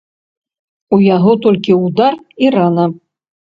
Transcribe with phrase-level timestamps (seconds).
[0.97, 2.91] У яго толькі ўдар і рана.